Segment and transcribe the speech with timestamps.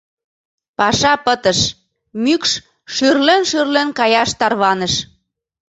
[0.77, 1.59] Паша пытыш,
[2.23, 2.51] мӱкш
[2.93, 4.93] шӱрлен-шӱрлен каяш тарваныш.